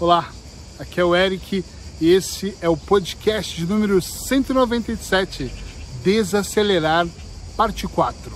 [0.00, 0.32] Olá,
[0.78, 1.62] aqui é o Eric
[2.00, 5.52] e esse é o podcast de número 197,
[6.02, 7.06] Desacelerar,
[7.54, 8.32] parte 4.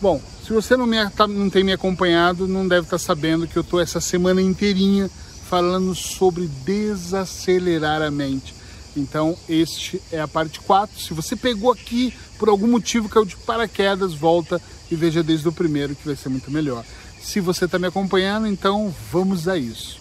[0.00, 3.56] Bom, se você não, me, tá, não tem me acompanhado, não deve estar sabendo que
[3.56, 5.08] eu estou essa semana inteirinha
[5.44, 8.52] falando sobre desacelerar a mente.
[8.96, 10.98] Então, este é a parte 4.
[10.98, 15.52] Se você pegou aqui por algum motivo, caiu de paraquedas, volta e veja desde o
[15.52, 16.84] primeiro que vai ser muito melhor.
[17.20, 19.98] Se você está me acompanhando, então vamos a isso.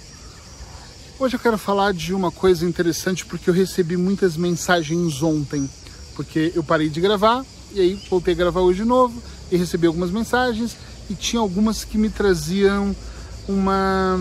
[1.20, 5.68] Hoje eu quero falar de uma coisa interessante porque eu recebi muitas mensagens ontem,
[6.16, 7.44] porque eu parei de gravar
[7.74, 10.78] e aí voltei a gravar hoje de novo e recebi algumas mensagens
[11.10, 12.96] e tinha algumas que me traziam
[13.48, 14.18] uma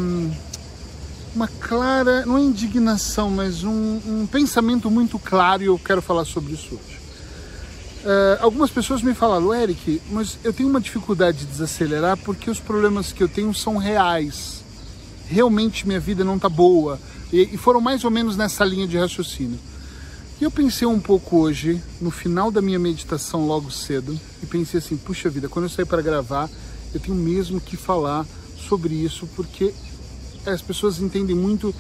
[1.34, 6.25] uma clara, não é indignação, mas um, um pensamento muito claro e eu quero falar
[6.25, 7.05] sobre isso hoje.
[8.06, 12.60] Uh, algumas pessoas me falaram, Eric, mas eu tenho uma dificuldade de desacelerar porque os
[12.60, 14.62] problemas que eu tenho são reais.
[15.27, 17.00] Realmente minha vida não está boa.
[17.33, 19.58] E, e, foram mais ou menos nessa linha de raciocínio.
[20.41, 24.78] E eu pensei um pouco hoje, no final da minha meditação logo cedo, e pensei
[24.78, 26.48] assim, puxa vida, quando eu sair para gravar,
[26.94, 28.25] eu tenho mesmo que falar
[28.69, 29.75] sobre isso, porque
[30.47, 31.75] as pessoas entendem muito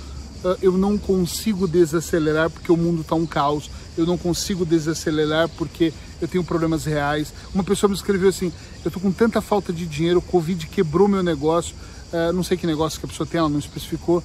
[0.44, 5.48] uh, eu não consigo desacelerar porque o mundo está um caos, eu não consigo desacelerar
[5.50, 7.32] porque eu tenho problemas reais.
[7.54, 8.52] Uma pessoa me escreveu assim:
[8.84, 11.74] eu tô com tanta falta de dinheiro, o Covid quebrou meu negócio,
[12.12, 14.22] uh, não sei que negócio que a pessoa tem, ela não especificou,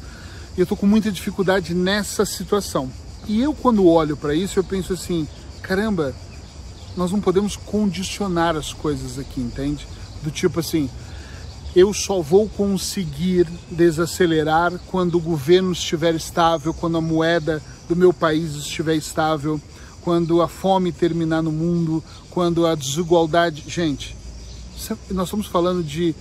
[0.57, 2.91] e eu tô com muita dificuldade nessa situação.
[3.27, 5.27] E eu, quando olho para isso, eu penso assim:
[5.61, 6.13] caramba,
[6.95, 9.87] nós não podemos condicionar as coisas aqui, entende?
[10.21, 10.89] Do tipo assim,
[11.75, 18.11] eu só vou conseguir desacelerar quando o governo estiver estável, quando a moeda do meu
[18.11, 19.59] país estiver estável,
[20.03, 23.63] quando a fome terminar no mundo, quando a desigualdade.
[23.67, 24.15] Gente,
[25.09, 26.15] nós estamos falando de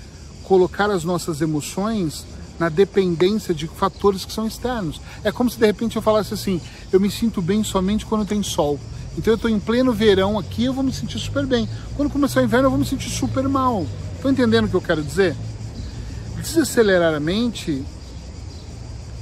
[0.45, 2.27] colocar as nossas emoções
[2.59, 5.01] na dependência de fatores que são externos.
[5.25, 6.61] É como se de repente eu falasse assim:
[6.93, 8.79] eu me sinto bem somente quando tem sol.
[9.17, 11.69] Então eu estou em pleno verão aqui, eu vou me sentir super bem.
[11.97, 13.87] Quando começar o inverno, eu vou me sentir super mal.
[14.15, 15.35] Estão entendendo o que eu quero dizer?
[16.37, 17.83] Desacelerar a mente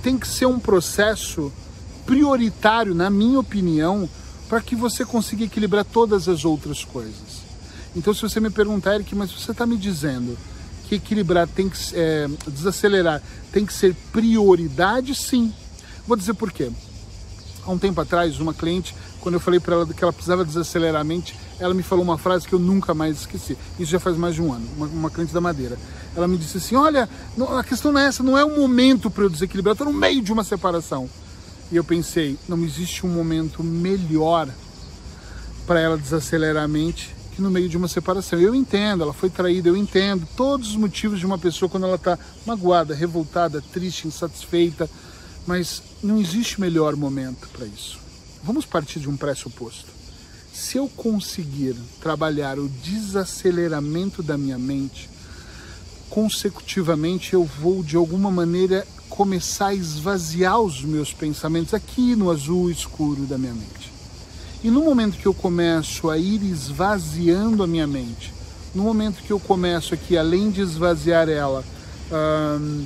[0.03, 1.53] tem que ser um processo
[2.07, 4.09] prioritário, na minha opinião,
[4.49, 7.49] para que você consiga equilibrar todas as outras coisas.
[7.95, 10.37] Então, se você me perguntar, Eric, mas você está me dizendo
[10.89, 13.23] que equilibrar tem que é, desacelerar
[13.53, 15.53] tem que ser prioridade, sim.
[16.07, 16.71] Vou dizer por quê.
[17.65, 21.01] Há um tempo atrás, uma cliente, quando eu falei para ela que ela precisava desacelerar
[21.01, 23.59] a mente, ela me falou uma frase que eu nunca mais esqueci.
[23.79, 25.79] Isso já faz mais de um ano, uma, uma cliente da Madeira.
[26.17, 27.09] Ela me disse assim: Olha,
[27.59, 30.23] a questão não é essa, não é o momento para eu desequilibrar, estou no meio
[30.23, 31.11] de uma separação.
[31.71, 34.49] E eu pensei: não existe um momento melhor
[35.67, 38.39] para ela desacelerar a mente que no meio de uma separação.
[38.39, 41.97] Eu entendo, ela foi traída, eu entendo todos os motivos de uma pessoa quando ela
[41.97, 44.89] está magoada, revoltada, triste, insatisfeita,
[45.47, 47.99] mas não existe melhor momento para isso.
[48.43, 49.99] Vamos partir de um pressuposto
[50.59, 55.09] se eu conseguir trabalhar o desaceleramento da minha mente,
[56.11, 62.71] consecutivamente eu vou de alguma maneira começar a esvaziar os meus pensamentos aqui no azul
[62.71, 63.93] escuro da minha mente.
[64.63, 68.33] E no momento que eu começo a ir esvaziando a minha mente,
[68.75, 71.65] no momento que eu começo aqui, além de esvaziar ela,
[72.61, 72.85] hum,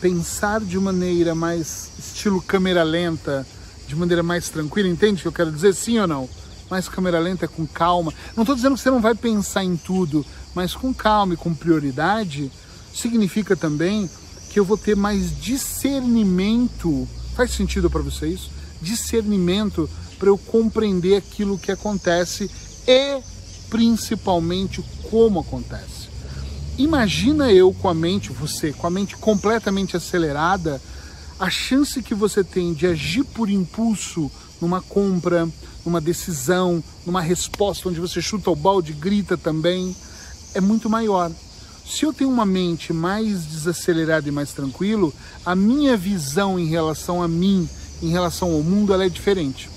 [0.00, 3.46] pensar de maneira mais estilo câmera lenta,
[3.86, 5.74] de maneira mais tranquila, entende o que eu quero dizer?
[5.74, 6.28] Sim ou não?
[6.70, 8.14] mais câmera lenta, com calma.
[8.36, 11.52] Não estou dizendo que você não vai pensar em tudo, mas com calma e com
[11.52, 12.50] prioridade,
[12.94, 14.08] significa também
[14.50, 17.08] que eu vou ter mais discernimento.
[17.34, 18.50] Faz sentido para você isso?
[18.82, 19.88] Discernimento
[20.18, 22.50] para eu compreender aquilo que acontece
[22.86, 23.22] e
[23.70, 26.10] principalmente como acontece.
[26.76, 30.80] Imagina eu com a mente, você, com a mente completamente acelerada,
[31.38, 34.30] a chance que você tem de agir por impulso
[34.60, 35.48] numa compra,
[35.86, 39.94] numa decisão, numa resposta onde você chuta o balde, grita também,
[40.54, 41.30] é muito maior.
[41.90, 45.12] Se eu tenho uma mente mais desacelerada e mais tranquilo,
[45.44, 47.68] a minha visão em relação a mim,
[48.00, 49.68] em relação ao mundo, ela é diferente.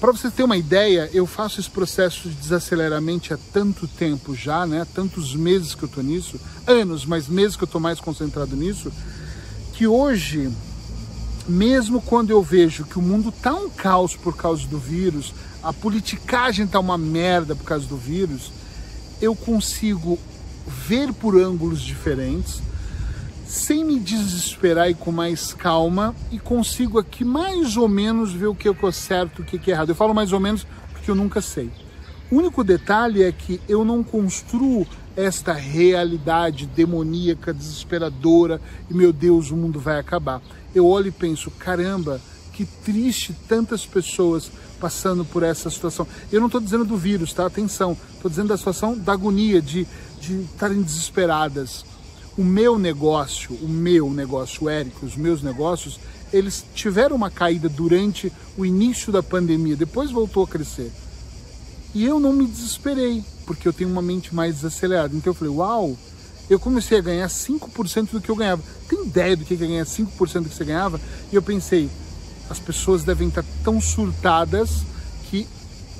[0.00, 4.64] Para você ter uma ideia, eu faço esse processo de desaceleramento há tanto tempo já,
[4.64, 4.86] né?
[4.94, 8.92] Tantos meses que eu estou nisso, anos, mas meses que eu estou mais concentrado nisso,
[9.74, 10.48] que hoje
[11.48, 15.72] mesmo quando eu vejo que o mundo tá um caos por causa do vírus, a
[15.72, 18.52] politicagem tá uma merda por causa do vírus,
[19.20, 20.16] eu consigo
[20.66, 22.62] ver por ângulos diferentes,
[23.46, 28.54] sem me desesperar e com mais calma, e consigo aqui mais ou menos ver o
[28.54, 29.88] que é certo e o que é errado.
[29.88, 31.70] Eu falo mais ou menos porque eu nunca sei.
[32.30, 34.86] O único detalhe é que eu não construo
[35.16, 40.40] esta realidade demoníaca, desesperadora e meu Deus, o mundo vai acabar.
[40.74, 42.20] Eu olho e penso, caramba,
[42.52, 46.06] que triste tantas pessoas passando por essa situação.
[46.30, 47.46] Eu não estou dizendo do vírus, tá?
[47.46, 49.86] Atenção, estou dizendo da situação da agonia, de
[50.20, 51.84] de estarem desesperadas.
[52.36, 55.98] O meu negócio, o meu negócio, o Eric, os meus negócios,
[56.32, 60.92] eles tiveram uma caída durante o início da pandemia, depois voltou a crescer.
[61.92, 65.16] E eu não me desesperei, porque eu tenho uma mente mais desacelerada.
[65.16, 65.96] Então eu falei, uau,
[66.48, 68.62] eu comecei a ganhar 5% do que eu ganhava.
[68.88, 71.00] Tem ideia do que é ganhar 5% do que você ganhava?
[71.32, 71.90] E eu pensei,
[72.48, 74.82] as pessoas devem estar tão surtadas
[75.28, 75.46] que,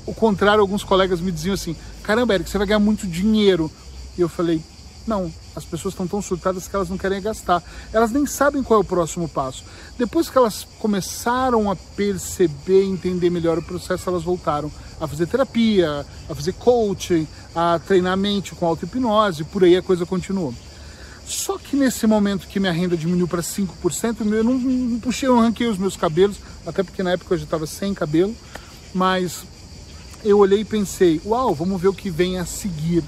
[0.06, 3.70] o contrário, alguns colegas me diziam assim, caramba, Eric, você vai ganhar muito dinheiro.
[4.16, 4.62] E eu falei,
[5.06, 7.62] não, as pessoas estão tão surtadas que elas não querem gastar.
[7.92, 9.64] Elas nem sabem qual é o próximo passo.
[9.98, 14.70] Depois que elas começaram a perceber, entender melhor o processo, elas voltaram
[15.00, 19.82] a fazer terapia, a fazer coaching, a treinar a mente com auto-hipnose, por aí a
[19.82, 20.54] coisa continuou.
[21.26, 25.36] Só que nesse momento que minha renda diminuiu para 5%, eu não, não puxei, eu
[25.36, 26.36] não ranquei os meus cabelos,
[26.66, 28.34] até porque na época eu já estava sem cabelo,
[28.92, 29.44] mas
[30.24, 33.04] eu olhei e pensei, uau, vamos ver o que vem a seguir.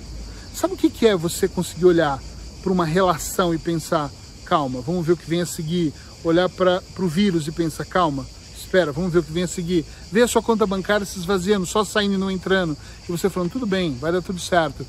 [0.54, 2.22] Sabe o que, é você conseguir olhar
[2.62, 4.10] para uma relação e pensar,
[4.44, 8.26] calma, vamos ver o que vem a seguir, olhar para o vírus e pensar, calma,
[8.56, 11.66] espera, vamos ver o que vem a seguir, ver a sua conta bancária se esvaziando,
[11.66, 12.76] só saindo e não entrando,
[13.08, 14.86] e você falando, tudo bem, vai dar tudo certo.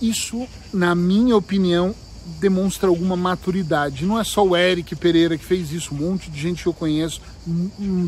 [0.00, 1.94] Isso, na minha opinião,
[2.38, 4.04] demonstra alguma maturidade.
[4.04, 6.72] Não é só o Eric Pereira que fez isso, um monte de gente que eu
[6.72, 7.20] conheço,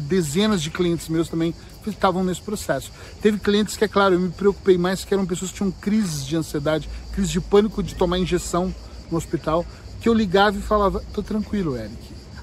[0.08, 1.54] dezenas de clientes meus também
[1.90, 2.90] estavam nesse processo.
[3.20, 6.26] Teve clientes que, é claro, eu me preocupei mais, que eram pessoas que tinham crises
[6.26, 8.74] de ansiedade, crises de pânico de tomar injeção
[9.10, 9.64] no hospital,
[10.00, 11.96] que eu ligava e falava, tô tranquilo, Eric.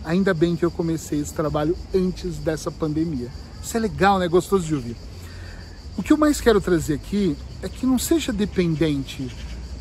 [0.03, 3.29] Ainda bem que eu comecei esse trabalho antes dessa pandemia.
[3.61, 4.27] Isso é legal, né?
[4.27, 4.95] Gostoso de ouvir.
[5.97, 9.29] O que eu mais quero trazer aqui é que não seja dependente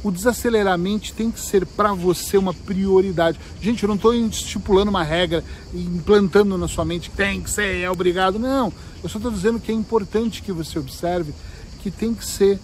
[0.03, 3.39] o desaceleramento tem que ser para você uma prioridade.
[3.61, 5.43] Gente, eu não estou estipulando uma regra,
[5.75, 8.39] implantando na sua mente que tem que ser, é obrigado.
[8.39, 8.73] Não,
[9.03, 11.33] eu só estou dizendo que é importante que você observe
[11.81, 12.59] que tem que ser.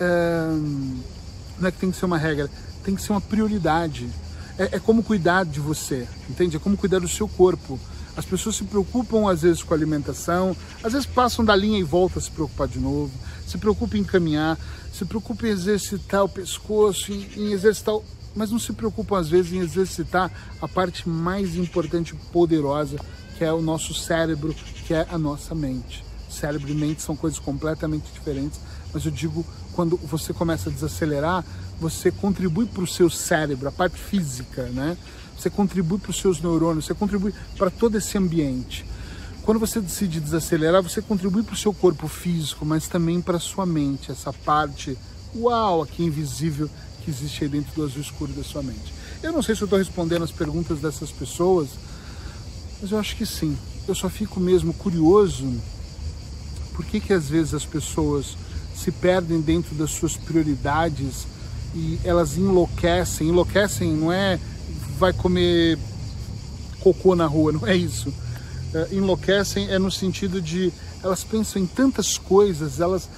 [0.00, 0.48] É,
[1.58, 2.50] não é que tem que ser uma regra,
[2.84, 4.08] tem que ser uma prioridade.
[4.58, 6.56] É, é como cuidar de você, entende?
[6.56, 7.78] É como cuidar do seu corpo.
[8.16, 11.82] As pessoas se preocupam às vezes com a alimentação, às vezes passam da linha e
[11.82, 13.10] voltam a se preocupar de novo,
[13.46, 14.58] se preocupam em caminhar,
[14.92, 17.94] se preocupam em exercitar o pescoço, em, em exercitar,
[18.34, 20.30] mas não se preocupam às vezes em exercitar
[20.60, 22.98] a parte mais importante e poderosa,
[23.36, 24.54] que é o nosso cérebro,
[24.86, 26.04] que é a nossa mente.
[26.28, 28.60] Cérebro e mente são coisas completamente diferentes,
[28.92, 31.44] mas eu digo, quando você começa a desacelerar,
[31.80, 34.96] você contribui para o seu cérebro, a parte física, né?
[35.36, 38.86] Você contribui para os seus neurônios, você contribui para todo esse ambiente.
[39.42, 43.40] Quando você decide desacelerar, você contribui para o seu corpo físico, mas também para a
[43.40, 44.96] sua mente, essa parte,
[45.34, 46.70] uau, aqui invisível
[47.02, 48.92] que existe aí dentro do azul escuro da sua mente.
[49.22, 51.68] Eu não sei se eu estou respondendo as perguntas dessas pessoas,
[52.80, 53.56] mas eu acho que sim.
[53.86, 55.52] Eu só fico mesmo curioso
[56.74, 58.36] por que, que às vezes as pessoas
[58.74, 61.26] se perdem dentro das suas prioridades
[61.74, 63.28] e elas enlouquecem.
[63.28, 64.38] Enlouquecem não é
[64.98, 65.78] vai comer
[66.80, 68.12] cocô na rua, não é isso
[68.72, 70.72] uh, enlouquecem é no sentido de
[71.02, 73.08] elas pensam em tantas coisas, elas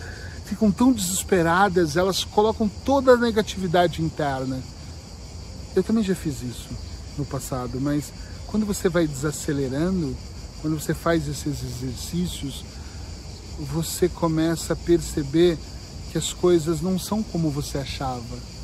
[0.44, 4.62] ficam tão desesperadas, elas colocam toda a negatividade interna.
[5.74, 6.68] Eu também já fiz isso
[7.18, 8.12] no passado, mas
[8.46, 10.16] quando você vai desacelerando,
[10.60, 12.64] quando você faz esses exercícios,
[13.58, 15.58] você começa a perceber
[16.10, 18.54] que as coisas não são como você achava.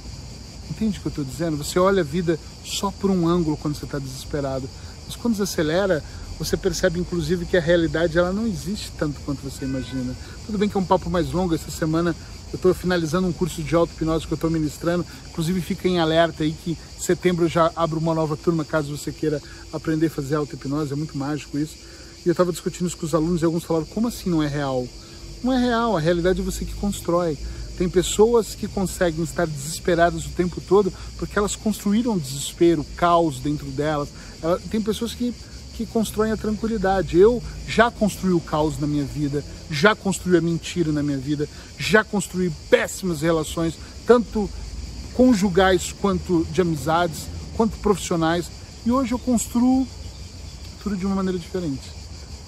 [0.71, 1.57] Entende o que eu estou dizendo?
[1.57, 4.69] Você olha a vida só por um ângulo quando você está desesperado.
[5.07, 6.05] Mas quando desacelera,
[6.41, 10.17] você percebe inclusive que a realidade ela não existe tanto quanto você imagina.
[10.47, 12.17] Tudo bem que é um papo mais longo, essa semana
[12.51, 16.43] eu estou finalizando um curso de auto-hipnose que eu estou ministrando, inclusive fica em alerta
[16.43, 20.11] aí que em setembro eu já abro uma nova turma caso você queira aprender a
[20.11, 21.77] fazer auto-hipnose, é muito mágico isso.
[22.25, 24.49] E eu estava discutindo isso com os alunos e alguns falaram, como assim não é
[24.49, 24.89] real?
[25.45, 27.37] Não é real, a realidade é você que constrói.
[27.77, 33.67] Tem pessoas que conseguem estar desesperadas o tempo todo porque elas construíram desespero, caos dentro
[33.67, 34.09] delas.
[34.71, 35.35] Tem pessoas que
[35.81, 37.19] que constroem a tranquilidade.
[37.19, 41.49] Eu já construí o caos na minha vida, já construí a mentira na minha vida,
[41.79, 44.49] já construí péssimas relações, tanto
[45.15, 47.21] conjugais quanto de amizades,
[47.57, 48.51] quanto profissionais.
[48.85, 49.89] E hoje eu construo
[50.83, 51.91] tudo de uma maneira diferente.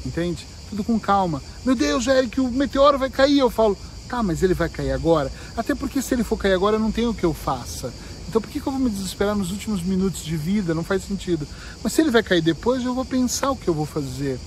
[0.04, 0.46] Entende?
[0.68, 1.42] Tudo com calma.
[1.64, 3.38] Meu Deus, Eric, o meteoro vai cair.
[3.38, 5.32] Eu falo, tá, mas ele vai cair agora?
[5.56, 7.92] Até porque se ele for cair agora, não tem o que eu faça.
[8.32, 10.72] Então por que, que eu vou me desesperar nos últimos minutos de vida?
[10.72, 11.46] Não faz sentido.
[11.84, 14.40] Mas se ele vai cair depois, eu vou pensar o que eu vou fazer.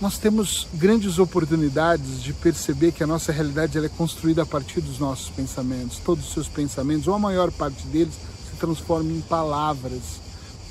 [0.00, 4.80] nós temos grandes oportunidades de perceber que a nossa realidade ela é construída a partir
[4.80, 5.98] dos nossos pensamentos.
[5.98, 8.14] Todos os seus pensamentos, ou a maior parte deles,
[8.48, 10.20] se transformam em palavras.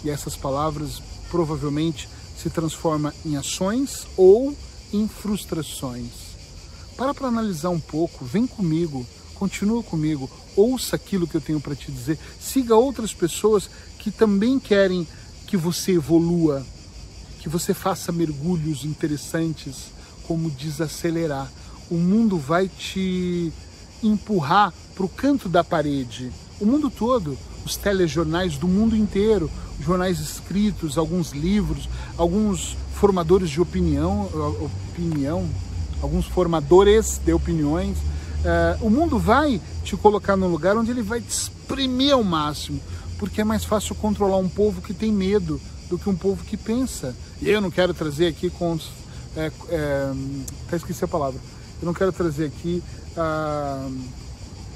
[0.02, 2.08] E essas palavras provavelmente
[2.42, 4.56] se transformam em ações ou
[4.94, 6.12] em frustrações.
[6.96, 11.76] Para para analisar um pouco, vem comigo, continua comigo, ouça aquilo que eu tenho para
[11.76, 15.08] te dizer, siga outras pessoas que também querem
[15.46, 16.66] que você evolua,
[17.40, 19.92] que você faça mergulhos interessantes,
[20.24, 21.52] como desacelerar.
[21.90, 23.54] O mundo vai te
[24.02, 26.32] empurrar para o canto da parede.
[26.60, 31.88] O mundo todo, os telejornais do mundo inteiro, jornais escritos, alguns livros,
[32.18, 34.30] alguns formadores de opinião,
[34.90, 35.48] opinião
[36.02, 37.98] alguns formadores de opiniões.
[38.46, 42.80] Uh, o mundo vai te colocar num lugar onde ele vai te exprimir ao máximo,
[43.18, 45.60] porque é mais fácil controlar um povo que tem medo
[45.90, 47.16] do que um povo que pensa.
[47.42, 48.78] E eu não quero trazer aqui com.
[49.36, 50.14] É, é,
[50.68, 51.40] até esqueci a palavra.
[51.82, 52.84] Eu não quero trazer aqui
[53.18, 53.90] ah,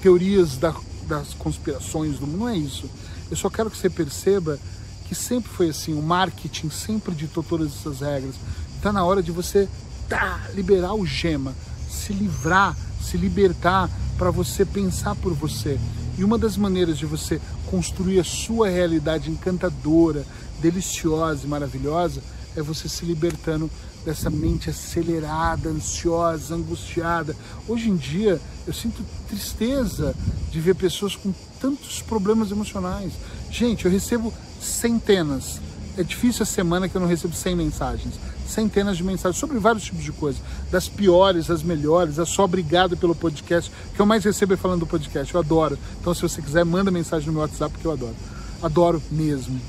[0.01, 0.73] teorias da,
[1.07, 2.89] das conspirações do mundo, não é isso.
[3.29, 4.59] Eu só quero que você perceba
[5.07, 8.35] que sempre foi assim, o marketing sempre ditou todas essas regras.
[8.75, 9.67] Está na hora de você
[10.07, 11.53] tá, liberar o gema,
[11.89, 15.79] se livrar, se libertar para você pensar por você.
[16.17, 20.25] E uma das maneiras de você construir a sua realidade encantadora,
[20.61, 22.21] deliciosa e maravilhosa
[22.55, 23.69] é você se libertando
[24.05, 27.35] dessa mente acelerada, ansiosa, angustiada.
[27.67, 30.15] Hoje em dia eu sinto tristeza
[30.51, 33.13] de ver pessoas com tantos problemas emocionais.
[33.49, 35.61] Gente, eu recebo centenas.
[35.99, 38.13] É difícil a semana que eu não recebo 100 mensagens.
[38.47, 40.41] Centenas de mensagens sobre vários tipos de coisas.
[40.71, 42.17] Das piores, as melhores.
[42.17, 43.69] É só obrigado pelo podcast.
[43.93, 45.35] Que eu mais recebo é falando do podcast.
[45.35, 45.77] Eu adoro.
[45.99, 48.15] Então, se você quiser, manda mensagem no meu WhatsApp, porque eu adoro.
[48.61, 49.59] Adoro mesmo.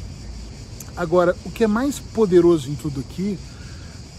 [0.96, 3.36] Agora, o que é mais poderoso em tudo aqui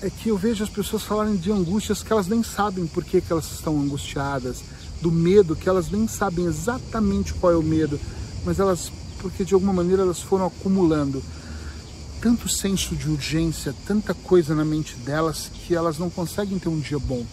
[0.02, 3.22] é que eu vejo as pessoas falarem de angústias que elas nem sabem por que,
[3.22, 4.58] que elas estão angustiadas,
[5.02, 7.98] do medo que elas nem sabem exatamente qual é o medo,
[8.44, 11.24] mas elas, porque de alguma maneira elas foram acumulando
[12.22, 16.80] tanto senso de urgência, tanta coisa na mente delas que elas não conseguem ter um
[16.80, 17.26] dia bom,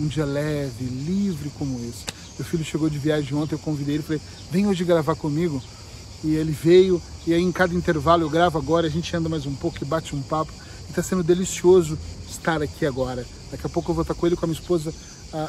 [0.00, 2.06] um dia leve, livre como esse.
[2.38, 4.20] Meu filho chegou de viagem ontem, eu convidei ele, falei,
[4.50, 5.62] vem hoje gravar comigo.
[6.24, 9.44] E ele veio, e aí em cada intervalo eu gravo agora, a gente anda mais
[9.44, 10.52] um pouco e bate um papo.
[10.86, 13.26] E está sendo delicioso estar aqui agora.
[13.50, 14.92] Daqui a pouco eu vou estar com ele com a minha esposa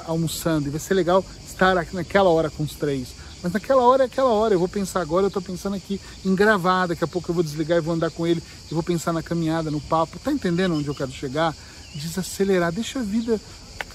[0.06, 0.68] almoçando.
[0.68, 3.10] E vai ser legal estar aqui naquela hora com os três.
[3.44, 4.54] Mas naquela hora é aquela hora.
[4.54, 6.88] Eu vou pensar agora, eu estou pensando aqui em gravar.
[6.88, 8.42] Daqui a pouco eu vou desligar e vou andar com ele.
[8.70, 10.20] E vou pensar na caminhada, no papo.
[10.20, 11.56] Tá entendendo onde eu quero chegar?
[11.96, 12.72] Desacelerar.
[12.72, 13.40] Deixa a vida,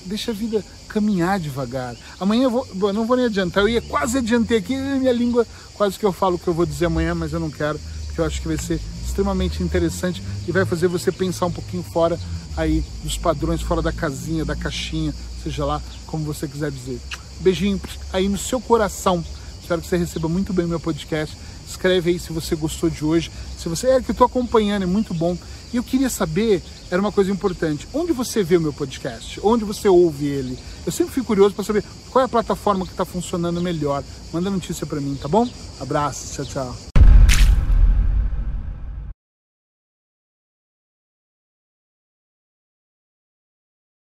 [0.04, 1.94] deixa a vida caminhar devagar.
[2.18, 3.62] Amanhã eu vou, bom, não vou nem adiantar.
[3.62, 6.66] Eu ia quase adiantei aqui, minha língua quase que eu falo o que eu vou
[6.66, 10.52] dizer amanhã, mas eu não quero, porque eu acho que vai ser extremamente interessante e
[10.52, 12.18] vai fazer você pensar um pouquinho fora
[12.56, 15.14] aí dos padrões, fora da casinha, da caixinha,
[15.50, 17.00] seja lá como você quiser dizer.
[17.40, 17.80] Beijinho
[18.12, 19.24] aí no seu coração.
[19.60, 21.36] Espero que você receba muito bem o meu podcast.
[21.68, 23.30] Escreve aí se você gostou de hoje.
[23.58, 25.36] Se você é que eu estou acompanhando, é muito bom.
[25.72, 29.40] E eu queria saber, era uma coisa importante, onde você vê o meu podcast?
[29.42, 30.56] Onde você ouve ele?
[30.86, 34.04] Eu sempre fico curioso para saber qual é a plataforma que está funcionando melhor.
[34.32, 35.48] Manda notícia para mim, tá bom?
[35.80, 36.85] Abraço, tchau, tchau.